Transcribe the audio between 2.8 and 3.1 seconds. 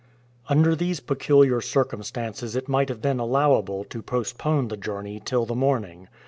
have